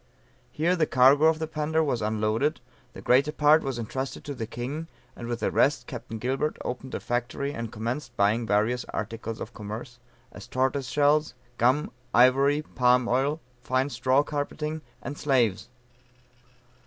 [0.51, 2.59] Here the cargo of the Panda was unloaded,
[2.93, 6.17] the greater part was entrusted to the king, and with the rest Capt.
[6.19, 9.99] Gilbert opened a factory and commenced buying various articles of commerce,
[10.31, 11.23] as tortoise shell,
[11.59, 15.69] gum, ivory, palm oil, fine straw carpeting, and slaves.